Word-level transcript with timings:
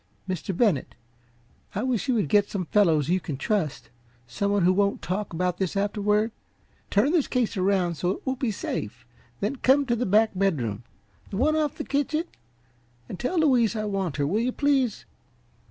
Mr. 0.27 0.57
Bennett, 0.57 0.95
I 1.75 1.83
wish 1.83 2.07
you 2.07 2.15
would 2.15 2.27
get 2.27 2.49
some 2.49 2.65
fellow 2.65 3.01
you 3.01 3.19
can 3.19 3.37
trust 3.37 3.91
some 4.25 4.51
one 4.51 4.63
who 4.63 4.73
won't 4.73 4.99
talk 5.03 5.31
about 5.31 5.59
this 5.59 5.77
afterward 5.77 6.31
turn 6.89 7.11
this 7.11 7.27
case 7.27 7.55
around 7.55 7.93
so 7.97 8.09
that 8.13 8.15
it 8.21 8.25
will 8.25 8.35
be 8.35 8.49
safe, 8.49 9.05
and 9.39 9.57
then 9.57 9.61
come 9.61 9.85
to 9.85 9.95
the 9.95 10.07
back 10.07 10.31
bedroom 10.33 10.83
the 11.29 11.37
one 11.37 11.55
off 11.55 11.75
the 11.77 11.83
kitchen. 11.83 12.23
And 13.07 13.19
tell 13.19 13.37
Louise 13.37 13.75
I 13.75 13.85
want 13.85 14.17
her, 14.17 14.25
will 14.25 14.39
you, 14.39 14.51
please?" 14.51 15.05